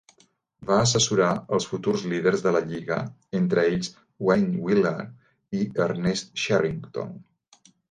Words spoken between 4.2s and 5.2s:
Wayne Wheeler